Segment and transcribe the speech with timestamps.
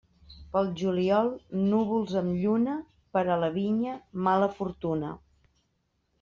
[0.53, 1.29] Pel juliol,
[1.73, 2.79] núvols amb lluna,
[3.19, 3.95] per a la vinya
[4.31, 5.15] mala fortuna.